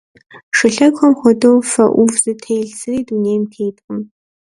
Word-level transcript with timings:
Шылъэгухэм 0.57 1.13
хуэдэу 1.19 1.57
фэ 1.71 1.85
ӏув 1.93 2.13
зытелъ 2.21 2.71
зыри 2.79 2.99
дунейм 3.07 3.43
теткъым. 3.51 3.99